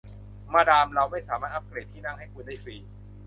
[0.53, 2.75] มาดามเราไม่สามารถอัพเกรดที่นั่งให้คุณได้ฟรี